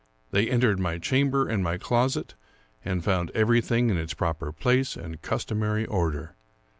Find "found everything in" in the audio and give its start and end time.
3.03-3.97